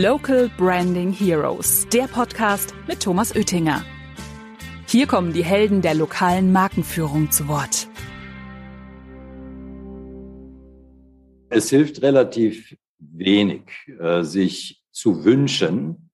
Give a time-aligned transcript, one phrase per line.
[0.00, 3.84] Local Branding Heroes, der Podcast mit Thomas Oettinger.
[4.86, 7.88] Hier kommen die Helden der lokalen Markenführung zu Wort.
[11.50, 13.64] Es hilft relativ wenig,
[14.00, 16.08] äh, sich zu wünschen,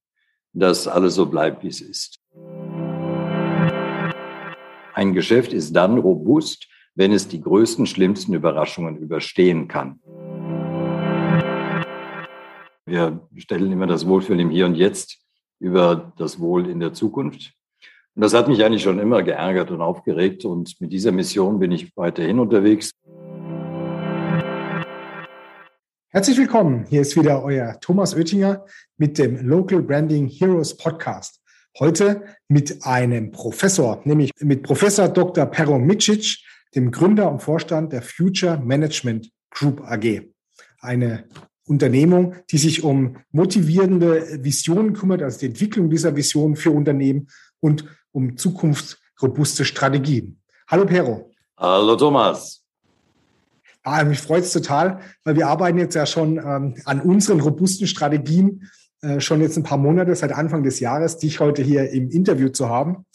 [0.52, 2.18] dass alles so bleibt, wie es ist.
[4.92, 6.66] Ein Geschäft ist dann robust,
[6.96, 10.00] wenn es die größten, schlimmsten Überraschungen überstehen kann.
[12.88, 15.18] Wir stellen immer das Wohlfühlen im Hier und Jetzt
[15.60, 17.52] über das Wohl in der Zukunft.
[18.14, 20.46] Und das hat mich eigentlich schon immer geärgert und aufgeregt.
[20.46, 22.92] Und mit dieser Mission bin ich weiterhin unterwegs.
[26.08, 26.86] Herzlich willkommen.
[26.88, 28.64] Hier ist wieder euer Thomas Oettinger
[28.96, 31.42] mit dem Local Branding Heroes Podcast.
[31.78, 35.44] Heute mit einem Professor, nämlich mit Professor Dr.
[35.44, 36.38] Pero Micic,
[36.74, 40.22] dem Gründer und Vorstand der Future Management Group AG.
[40.80, 41.24] Eine
[41.68, 47.28] Unternehmung, die sich um motivierende Visionen kümmert, also die Entwicklung dieser Visionen für Unternehmen
[47.60, 50.40] und um zukunftsrobuste Strategien.
[50.66, 51.30] Hallo Pero.
[51.56, 52.64] Hallo Thomas.
[53.82, 57.86] Ah, mich freut es total, weil wir arbeiten jetzt ja schon ähm, an unseren robusten
[57.86, 58.68] Strategien
[59.00, 62.48] äh, schon jetzt ein paar Monate, seit Anfang des Jahres, dich heute hier im Interview
[62.48, 63.06] zu haben.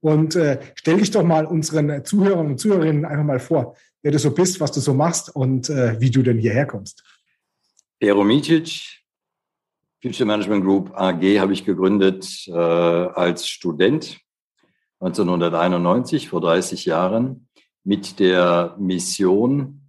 [0.00, 4.18] Und äh, stell dich doch mal unseren Zuhörern und Zuhörerinnen einfach mal vor, wer du
[4.18, 7.02] so bist, was du so machst und äh, wie du denn hierher kommst.
[8.02, 9.00] Pero Micic,
[10.02, 14.18] Future Management Group AG habe ich gegründet äh, als Student
[14.98, 17.46] 1991, vor 30 Jahren,
[17.84, 19.82] mit der Mission,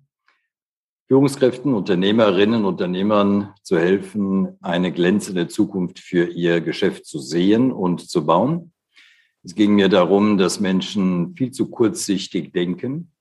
[1.08, 8.28] Führungskräften, Unternehmerinnen, Unternehmern zu helfen, eine glänzende Zukunft für ihr Geschäft zu sehen und zu
[8.28, 8.74] bauen.
[9.42, 13.12] Es ging mir darum, dass Menschen viel zu kurzsichtig denken.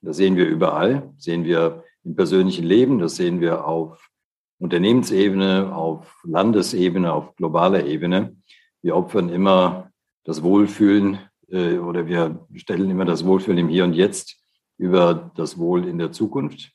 [0.00, 2.98] Das sehen wir überall, sehen wir im persönlichen Leben.
[2.98, 4.10] Das sehen wir auf
[4.58, 8.36] Unternehmensebene, auf Landesebene, auf globaler Ebene.
[8.82, 9.90] Wir opfern immer
[10.24, 14.36] das Wohlfühlen äh, oder wir stellen immer das Wohlfühlen im Hier und Jetzt
[14.78, 16.72] über das Wohl in der Zukunft.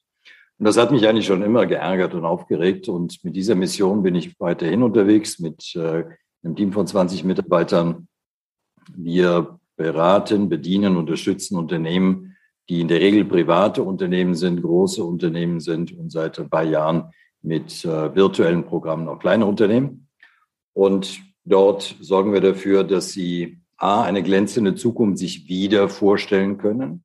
[0.57, 2.87] Und das hat mich eigentlich schon immer geärgert und aufgeregt.
[2.87, 6.05] Und mit dieser Mission bin ich weiterhin unterwegs mit äh,
[6.43, 8.07] einem Team von 20 Mitarbeitern.
[8.95, 12.24] Wir beraten, bedienen, unterstützen Unternehmen
[12.69, 17.11] die in der Regel private Unternehmen sind, große Unternehmen sind und seit ein paar Jahren
[17.41, 20.07] mit äh, virtuellen Programmen auch kleine Unternehmen.
[20.73, 27.03] Und dort sorgen wir dafür, dass sie A, eine glänzende Zukunft sich wieder vorstellen können,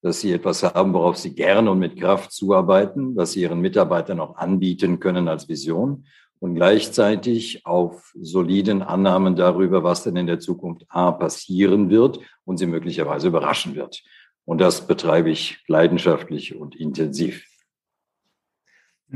[0.00, 4.20] dass sie etwas haben, worauf sie gerne und mit Kraft zuarbeiten, was sie ihren Mitarbeitern
[4.20, 6.06] auch anbieten können als Vision
[6.40, 12.58] und gleichzeitig auf soliden Annahmen darüber, was denn in der Zukunft A passieren wird und
[12.58, 14.02] sie möglicherweise überraschen wird.
[14.44, 17.46] Und das betreibe ich leidenschaftlich und intensiv.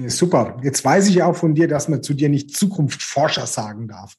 [0.06, 0.58] Super.
[0.62, 4.14] Jetzt weiß ich auch von dir, dass man zu dir nicht Zukunftsforscher sagen darf.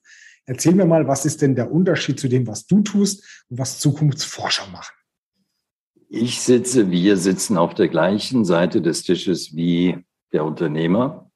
[0.45, 3.79] Erzähl mir mal, was ist denn der Unterschied zu dem, was du tust und was
[3.79, 4.95] Zukunftsforscher machen?
[6.09, 10.03] Ich sitze, wir sitzen auf der gleichen Seite des Tisches wie
[10.33, 11.29] der Unternehmer.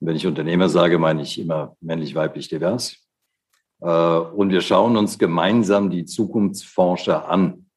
[0.00, 3.08] wenn ich Unternehmer sage, meine ich immer männlich, weiblich, divers.
[3.80, 7.67] Äh, und wir schauen uns gemeinsam die Zukunftsforscher an.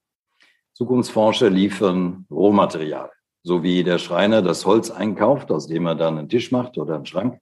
[0.82, 3.12] Zukunftsforscher liefern Rohmaterial.
[3.44, 6.96] So wie der Schreiner das Holz einkauft, aus dem er dann einen Tisch macht oder
[6.96, 7.38] einen Schrank,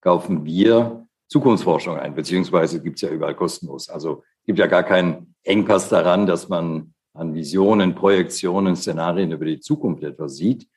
[0.00, 3.88] kaufen wir Zukunftsforschung ein, beziehungsweise gibt es ja überall kostenlos.
[3.88, 9.58] Also gibt ja gar keinen Engpass daran, dass man an Visionen, Projektionen, Szenarien über die
[9.58, 10.68] Zukunft etwas sieht,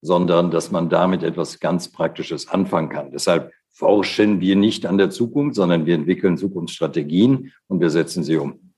[0.00, 3.10] sondern dass man damit etwas ganz Praktisches anfangen kann.
[3.10, 8.38] Deshalb forschen wir nicht an der Zukunft, sondern wir entwickeln Zukunftsstrategien und wir setzen sie
[8.38, 8.69] um.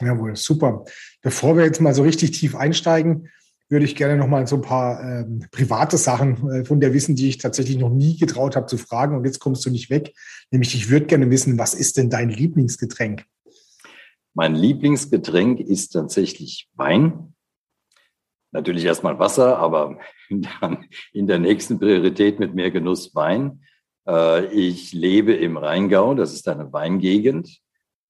[0.00, 0.84] Jawohl, super.
[1.20, 3.28] Bevor wir jetzt mal so richtig tief einsteigen,
[3.68, 7.16] würde ich gerne noch mal so ein paar ähm, private Sachen äh, von der wissen,
[7.16, 9.16] die ich tatsächlich noch nie getraut habe zu fragen.
[9.16, 10.14] Und jetzt kommst du nicht weg.
[10.50, 13.24] Nämlich, ich würde gerne wissen, was ist denn dein Lieblingsgetränk?
[14.34, 17.34] Mein Lieblingsgetränk ist tatsächlich Wein.
[18.50, 19.98] Natürlich erstmal Wasser, aber
[20.60, 23.62] dann in der nächsten Priorität mit mehr Genuss Wein.
[24.06, 27.61] Äh, ich lebe im Rheingau, das ist eine Weingegend.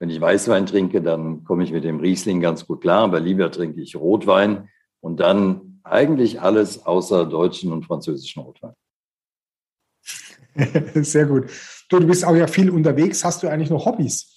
[0.02, 3.52] Wenn ich Weißwein trinke, dann komme ich mit dem Riesling ganz gut klar, aber lieber
[3.52, 4.68] trinke ich Rotwein
[4.98, 8.74] und dann eigentlich alles außer deutschen und französischen Rotwein.
[11.04, 11.52] Sehr gut.
[11.88, 13.24] Du, du bist auch ja viel unterwegs.
[13.24, 14.34] Hast du eigentlich noch Hobbys?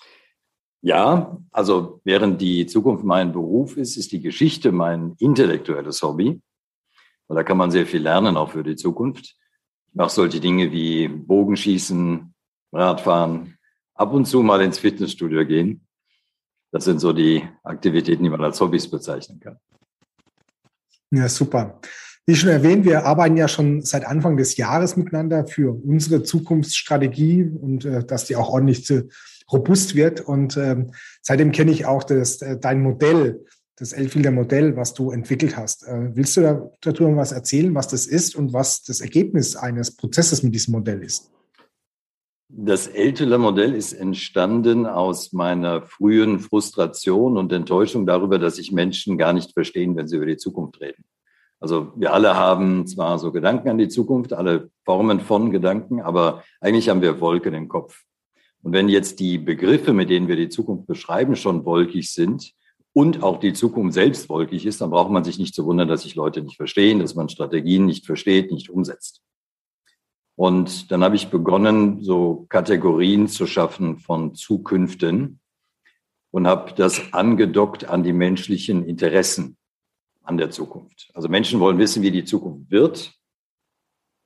[0.84, 6.44] Ja, also während die Zukunft mein Beruf ist, ist die Geschichte mein intellektuelles Hobby.
[7.28, 9.36] Weil da kann man sehr viel lernen, auch für die Zukunft.
[9.88, 12.36] Ich mache solche Dinge wie Bogenschießen,
[12.72, 13.55] Radfahren,
[13.96, 15.88] ab und zu mal ins Fitnessstudio gehen.
[16.72, 19.58] Das sind so die Aktivitäten, die man als Hobbys bezeichnen kann.
[21.12, 21.80] Ja, super.
[22.28, 27.44] Wie schon erwähnt, wir arbeiten ja schon seit Anfang des Jahres miteinander für unsere Zukunftsstrategie
[27.44, 29.10] und äh, dass die auch ordentlich zu,
[29.52, 30.22] robust wird.
[30.22, 30.92] Und ähm,
[31.22, 33.46] seitdem kenne ich auch das, äh, dein Modell,
[33.76, 35.88] das Elffielder Modell, was du entwickelt hast.
[35.88, 39.96] Äh, willst du da, darüber was erzählen, was das ist und was das Ergebnis eines
[39.96, 41.32] Prozesses mit diesem Modell ist?
[42.58, 49.18] Das Elteler Modell ist entstanden aus meiner frühen Frustration und Enttäuschung darüber, dass sich Menschen
[49.18, 51.04] gar nicht verstehen, wenn sie über die Zukunft reden.
[51.60, 56.46] Also wir alle haben zwar so Gedanken an die Zukunft, alle Formen von Gedanken, aber
[56.62, 58.04] eigentlich haben wir Wolken im Kopf.
[58.64, 62.54] Und wenn jetzt die Begriffe, mit denen wir die Zukunft beschreiben, schon wolkig sind
[62.94, 66.04] und auch die Zukunft selbst wolkig ist, dann braucht man sich nicht zu wundern, dass
[66.04, 69.25] sich Leute nicht verstehen, dass man Strategien nicht versteht, nicht umsetzt.
[70.36, 75.40] Und dann habe ich begonnen, so Kategorien zu schaffen von Zukünften
[76.32, 79.58] und habe das angedockt an die menschlichen Interessen
[80.24, 81.10] an der Zukunft.
[81.14, 83.14] Also Menschen wollen wissen, wie die Zukunft wird,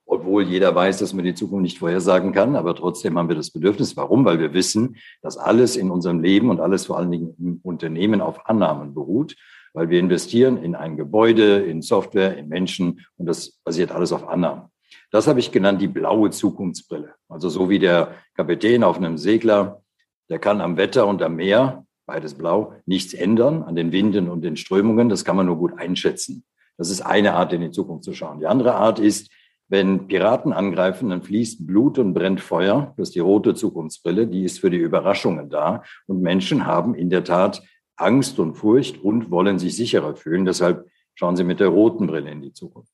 [0.06, 2.56] obwohl jeder weiß, dass man die Zukunft nicht vorhersagen kann.
[2.56, 3.96] Aber trotzdem haben wir das Bedürfnis.
[3.96, 4.26] Warum?
[4.26, 8.22] Weil wir wissen, dass alles in unserem Leben und alles vor allen Dingen im Unternehmen
[8.22, 9.36] auf Annahmen beruht,
[9.74, 14.28] weil wir investieren in ein Gebäude, in Software, in Menschen und das basiert alles auf
[14.28, 14.72] Annahmen.
[15.12, 17.14] Das habe ich genannt die blaue Zukunftsbrille.
[17.28, 19.82] Also so wie der Kapitän auf einem Segler,
[20.30, 24.42] der kann am Wetter und am Meer, beides blau, nichts ändern, an den Winden und
[24.42, 25.10] den Strömungen.
[25.10, 26.44] Das kann man nur gut einschätzen.
[26.78, 28.40] Das ist eine Art, in die Zukunft zu schauen.
[28.40, 29.32] Die andere Art ist,
[29.68, 32.94] wenn Piraten angreifen, dann fließt Blut und brennt Feuer.
[32.98, 35.84] Das ist die rote Zukunftsbrille, die ist für die Überraschungen da.
[36.08, 37.62] Und Menschen haben in der Tat
[37.96, 40.46] Angst und Furcht und wollen sich sicherer fühlen.
[40.46, 42.92] Deshalb schauen sie mit der roten Brille in die Zukunft.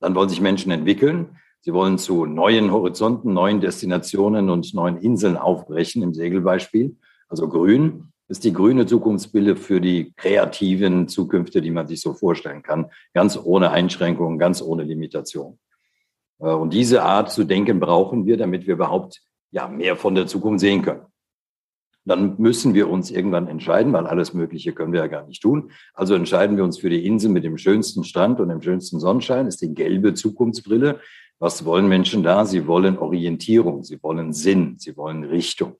[0.00, 1.36] Dann wollen sich Menschen entwickeln.
[1.60, 6.96] Sie wollen zu neuen Horizonten, neuen Destinationen und neuen Inseln aufbrechen, im Segelbeispiel.
[7.28, 12.62] Also grün ist die grüne Zukunftsbilder für die kreativen Zukünfte, die man sich so vorstellen
[12.62, 12.90] kann.
[13.14, 15.58] Ganz ohne Einschränkungen, ganz ohne Limitation.
[16.38, 20.26] Äh, und diese Art zu denken brauchen wir, damit wir überhaupt ja, mehr von der
[20.26, 21.06] Zukunft sehen können
[22.04, 25.70] dann müssen wir uns irgendwann entscheiden, weil alles Mögliche können wir ja gar nicht tun.
[25.94, 29.46] Also entscheiden wir uns für die Insel mit dem schönsten Strand und dem schönsten Sonnenschein,
[29.46, 31.00] ist die gelbe Zukunftsbrille.
[31.38, 32.44] Was wollen Menschen da?
[32.44, 35.76] Sie wollen Orientierung, sie wollen Sinn, sie wollen Richtung.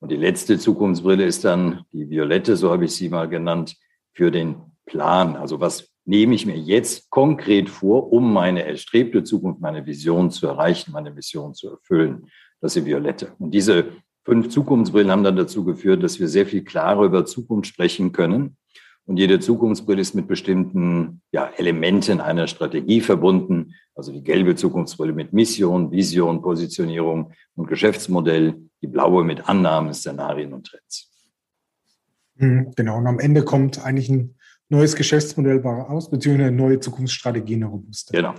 [0.00, 3.76] Und die letzte Zukunftsbrille ist dann die violette, so habe ich sie mal genannt,
[4.12, 5.36] für den Plan.
[5.36, 10.48] Also was nehme ich mir jetzt konkret vor, um meine erstrebte Zukunft, meine Vision zu
[10.48, 12.26] erreichen, meine Mission zu erfüllen?
[12.60, 13.34] Das ist die violette.
[13.38, 13.92] Und diese
[14.24, 18.56] fünf Zukunftsbrillen haben dann dazu geführt, dass wir sehr viel klarer über Zukunft sprechen können.
[19.06, 23.74] Und jede Zukunftsbrille ist mit bestimmten ja, Elementen einer Strategie verbunden.
[23.94, 28.54] Also die gelbe Zukunftsbrille mit Mission, Vision, Positionierung und Geschäftsmodell.
[28.82, 31.10] Die blaue mit Annahmen, Szenarien und Trends.
[32.36, 32.98] Mhm, genau.
[32.98, 34.36] Und am Ende kommt eigentlich ein
[34.68, 38.12] neues Geschäftsmodell raus, beziehungsweise eine neue Zukunftsstrategie, eine robuste.
[38.12, 38.34] Genau.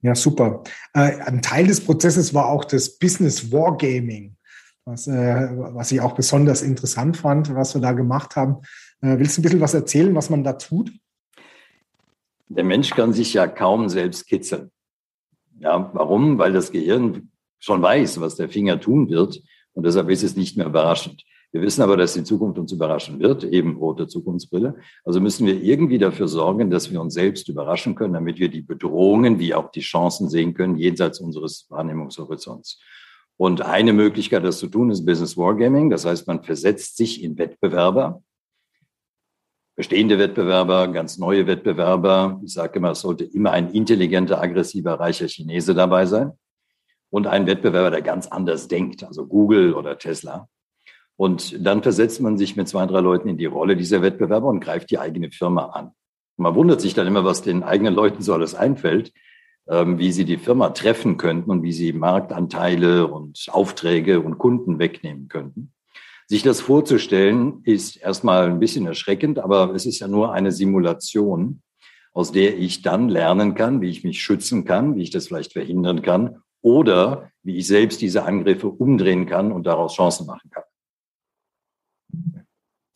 [0.00, 0.62] Ja, super.
[0.92, 4.36] Äh, ein Teil des Prozesses war auch das Business Wargaming
[4.84, 8.58] was, äh, was ich auch besonders interessant fand, was wir da gemacht haben.
[9.00, 10.92] Äh, willst du ein bisschen was erzählen, was man da tut?
[12.48, 14.70] Der Mensch kann sich ja kaum selbst kitzeln.
[15.58, 16.38] Ja, warum?
[16.38, 19.42] Weil das Gehirn schon weiß, was der Finger tun wird
[19.72, 21.24] und deshalb ist es nicht mehr überraschend.
[21.52, 24.74] Wir wissen aber, dass die Zukunft uns überraschen wird, eben rote Zukunftsbrille.
[25.04, 28.60] Also müssen wir irgendwie dafür sorgen, dass wir uns selbst überraschen können, damit wir die
[28.60, 32.80] Bedrohungen wie auch die Chancen sehen können, jenseits unseres Wahrnehmungshorizonts.
[33.36, 35.90] Und eine Möglichkeit, das zu tun, ist Business Wargaming.
[35.90, 38.22] Das heißt, man versetzt sich in Wettbewerber,
[39.76, 42.40] bestehende Wettbewerber, ganz neue Wettbewerber.
[42.44, 46.32] Ich sage immer, es sollte immer ein intelligenter, aggressiver, reicher Chinese dabei sein
[47.10, 50.48] und ein Wettbewerber, der ganz anders denkt, also Google oder Tesla.
[51.16, 54.60] Und dann versetzt man sich mit zwei, drei Leuten in die Rolle dieser Wettbewerber und
[54.60, 55.86] greift die eigene Firma an.
[56.36, 59.12] Und man wundert sich dann immer, was den eigenen Leuten so alles einfällt.
[59.66, 64.78] Ähm, wie sie die Firma treffen könnten und wie sie Marktanteile und Aufträge und Kunden
[64.78, 65.72] wegnehmen könnten.
[66.26, 71.62] Sich das vorzustellen, ist erstmal ein bisschen erschreckend, aber es ist ja nur eine Simulation,
[72.12, 75.54] aus der ich dann lernen kann, wie ich mich schützen kann, wie ich das vielleicht
[75.54, 80.64] verhindern kann oder wie ich selbst diese Angriffe umdrehen kann und daraus Chancen machen kann.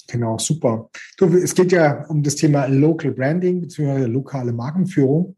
[0.07, 0.91] Genau, super.
[1.17, 4.05] Du, es geht ja um das Thema Local Branding bzw.
[4.05, 5.35] lokale Markenführung.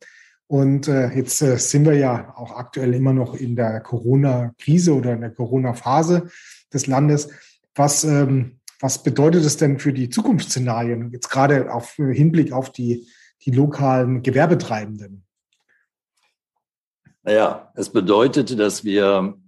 [0.51, 5.13] Und äh, jetzt äh, sind wir ja auch aktuell immer noch in der Corona-Krise oder
[5.13, 6.29] in der Corona-Phase
[6.75, 7.29] des Landes.
[7.77, 12.73] Was, ähm, was bedeutet es denn für die Zukunftsszenarien, jetzt gerade auf äh, Hinblick auf
[12.73, 13.07] die,
[13.45, 15.25] die lokalen Gewerbetreibenden?
[17.23, 19.39] Naja, es bedeutet, dass wir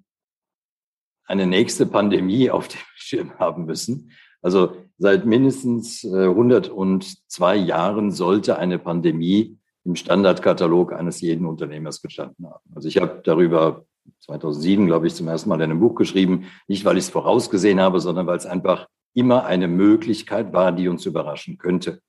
[1.25, 4.13] eine nächste Pandemie auf dem Schirm haben müssen.
[4.41, 12.47] Also seit mindestens 102 äh, Jahren sollte eine Pandemie im Standardkatalog eines jeden Unternehmers gestanden
[12.47, 12.65] haben.
[12.75, 13.85] Also ich habe darüber
[14.21, 17.81] 2007, glaube ich, zum ersten Mal in einem Buch geschrieben, nicht weil ich es vorausgesehen
[17.81, 22.01] habe, sondern weil es einfach immer eine Möglichkeit war, die uns überraschen könnte.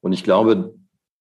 [0.00, 0.74] Und ich glaube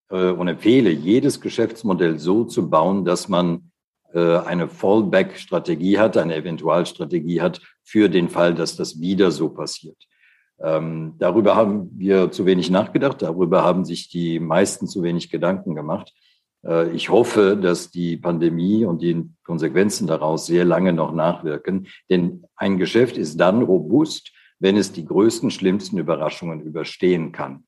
[0.09, 3.71] äh, und empfehle, jedes Geschäftsmodell so zu bauen, dass man
[4.13, 9.97] äh, eine Fallback-Strategie hat, eine Eventualstrategie hat für den Fall, dass das wieder so passiert.
[10.59, 15.75] Ähm, darüber haben wir zu wenig nachgedacht, darüber haben sich die meisten zu wenig Gedanken
[15.75, 16.13] gemacht.
[16.65, 22.45] Äh, ich hoffe, dass die Pandemie und die Konsequenzen daraus sehr lange noch nachwirken, denn
[22.55, 27.63] ein Geschäft ist dann robust, wenn es die größten, schlimmsten Überraschungen überstehen kann.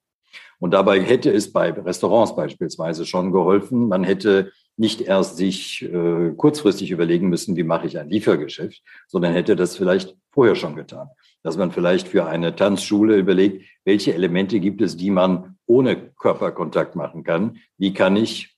[0.59, 3.87] Und dabei hätte es bei Restaurants beispielsweise schon geholfen.
[3.87, 9.33] Man hätte nicht erst sich äh, kurzfristig überlegen müssen, wie mache ich ein Liefergeschäft, sondern
[9.33, 11.09] hätte das vielleicht vorher schon getan.
[11.43, 16.95] Dass man vielleicht für eine Tanzschule überlegt, welche Elemente gibt es, die man ohne Körperkontakt
[16.95, 17.57] machen kann.
[17.77, 18.55] Wie kann ich,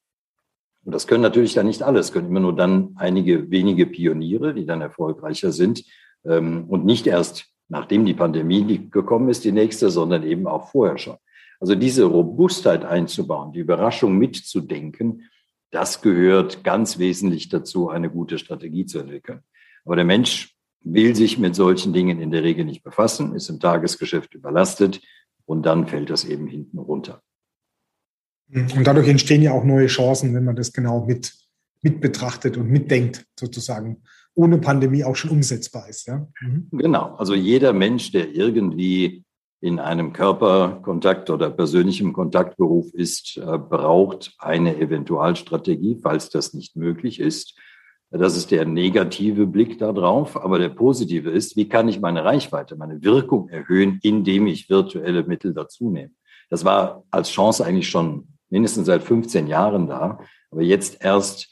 [0.86, 4.66] und das können natürlich dann nicht alles, können immer nur dann einige wenige Pioniere, die
[4.66, 5.84] dann erfolgreicher sind
[6.24, 10.98] ähm, und nicht erst nachdem die Pandemie gekommen ist, die nächste, sondern eben auch vorher
[10.98, 11.16] schon.
[11.62, 15.30] Also diese Robustheit einzubauen, die Überraschung mitzudenken,
[15.72, 19.42] das gehört ganz wesentlich dazu, eine gute Strategie zu entwickeln.
[19.86, 23.60] Aber der Mensch will sich mit solchen Dingen in der Regel nicht befassen, ist im
[23.60, 25.01] Tagesgeschäft überlastet
[25.46, 27.22] und dann fällt das eben hinten runter.
[28.54, 31.34] Und dadurch entstehen ja auch neue Chancen, wenn man das genau mit,
[31.82, 36.08] mit betrachtet und mitdenkt, sozusagen, ohne Pandemie auch schon umsetzbar ist.
[36.08, 36.28] Ja?
[36.42, 36.68] Mhm.
[36.72, 39.24] Genau, also jeder Mensch, der irgendwie
[39.62, 47.20] in einem Körperkontakt oder persönlichem Kontaktberuf ist, äh, braucht eine Eventualstrategie, falls das nicht möglich
[47.20, 47.58] ist.
[48.10, 50.36] Das ist der negative Blick darauf.
[50.36, 55.24] Aber der positive ist, wie kann ich meine Reichweite, meine Wirkung erhöhen, indem ich virtuelle
[55.24, 56.12] Mittel dazu nehme.
[56.50, 60.20] Das war als Chance eigentlich schon mindestens seit 15 Jahren da.
[60.50, 61.50] Aber jetzt erst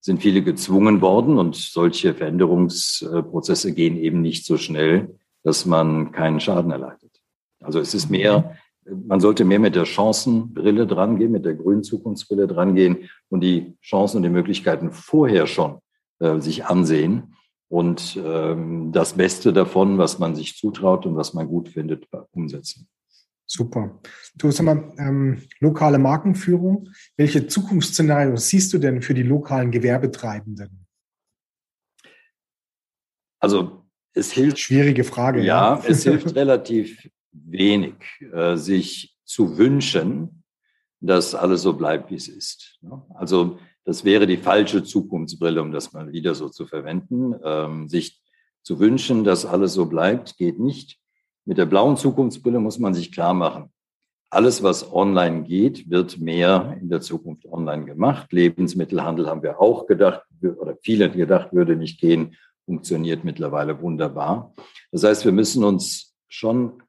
[0.00, 6.40] sind viele gezwungen worden und solche Veränderungsprozesse gehen eben nicht so schnell, dass man keinen
[6.40, 6.99] Schaden erleidet.
[7.60, 12.46] Also es ist mehr, man sollte mehr mit der Chancenbrille drangehen, mit der grünen Zukunftsbrille
[12.46, 15.80] drangehen und die Chancen und die Möglichkeiten vorher schon
[16.18, 17.34] äh, sich ansehen
[17.68, 22.88] und ähm, das Beste davon, was man sich zutraut und was man gut findet, umsetzen.
[23.46, 24.00] Super.
[24.36, 26.88] Du sag mal, ähm, lokale Markenführung.
[27.16, 30.86] Welche Zukunftsszenarien siehst du denn für die lokalen Gewerbetreibenden?
[33.40, 34.58] Also es hilft.
[34.58, 35.40] Schwierige Frage.
[35.42, 35.84] Ja, ja.
[35.84, 37.94] es hilft relativ wenig,
[38.32, 40.44] äh, sich zu wünschen,
[41.00, 42.78] dass alles so bleibt, wie es ist.
[42.82, 43.02] Ne?
[43.14, 47.34] Also das wäre die falsche Zukunftsbrille, um das mal wieder so zu verwenden.
[47.42, 48.20] Ähm, sich
[48.62, 50.98] zu wünschen, dass alles so bleibt, geht nicht.
[51.46, 53.72] Mit der blauen Zukunftsbrille muss man sich klar machen,
[54.32, 58.32] alles, was online geht, wird mehr in der Zukunft online gemacht.
[58.32, 64.54] Lebensmittelhandel haben wir auch gedacht, oder viele gedacht, würde nicht gehen, funktioniert mittlerweile wunderbar.
[64.92, 66.80] Das heißt, wir müssen uns schon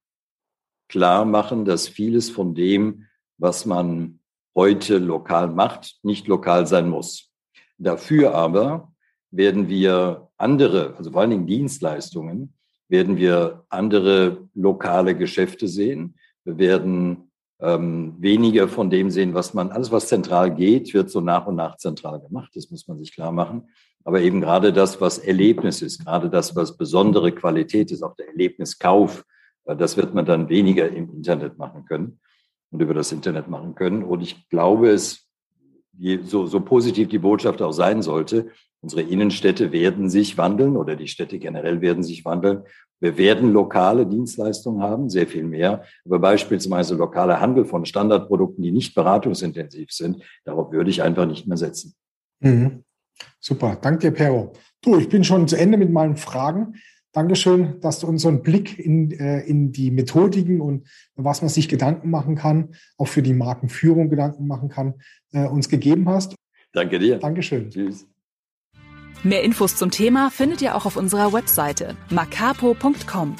[0.92, 3.06] klar machen, dass vieles von dem,
[3.38, 4.20] was man
[4.54, 7.32] heute lokal macht, nicht lokal sein muss.
[7.78, 8.94] Dafür aber
[9.32, 12.54] werden wir andere, also vor allen Dingen Dienstleistungen,
[12.90, 16.16] werden wir andere lokale Geschäfte sehen.
[16.44, 17.32] Wir werden
[17.62, 21.56] ähm, weniger von dem sehen, was man, alles was zentral geht, wird so nach und
[21.56, 22.52] nach zentral gemacht.
[22.54, 23.70] Das muss man sich klar machen.
[24.04, 28.28] Aber eben gerade das, was Erlebnis ist, gerade das, was besondere Qualität ist, auch der
[28.28, 29.24] Erlebniskauf,
[29.75, 32.20] das wird man dann weniger im Internet machen können
[32.72, 34.04] und über das Internet machen können.
[34.04, 35.28] Und ich glaube, es,
[36.24, 38.50] so, so positiv die Botschaft auch sein sollte,
[38.82, 42.63] unsere Innenstädte werden sich wandeln oder die Städte generell werden sich wandeln.
[43.00, 45.84] Wir werden lokale Dienstleistungen haben, sehr viel mehr.
[46.06, 51.48] Aber beispielsweise lokale Handel von Standardprodukten, die nicht beratungsintensiv sind, darauf würde ich einfach nicht
[51.48, 51.96] mehr setzen.
[52.40, 52.84] Mhm.
[53.40, 54.54] Super, danke dir, Pero.
[54.82, 56.75] Du, ich bin schon zu Ende mit meinen Fragen.
[57.13, 61.50] Dankeschön, dass du uns so einen Blick in, äh, in die Methodiken und was man
[61.50, 64.96] sich Gedanken machen kann, auch für die Markenführung Gedanken machen kann,
[65.34, 66.36] äh, uns gegeben hast.
[66.72, 67.18] Danke dir.
[67.18, 67.70] Dankeschön.
[67.70, 68.08] Tschüss.
[69.24, 73.36] Mehr Infos zum Thema findet ihr auch auf unserer Webseite macapo.com.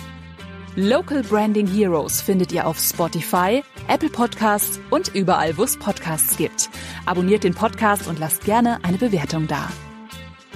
[0.76, 6.70] Local Branding Heroes findet ihr auf Spotify, Apple Podcasts und überall, wo es Podcasts gibt.
[7.06, 9.70] Abonniert den Podcast und lasst gerne eine Bewertung da.